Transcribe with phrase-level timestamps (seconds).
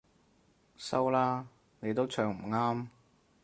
[0.77, 1.45] 收啦，
[1.79, 2.87] 你都唱唔啱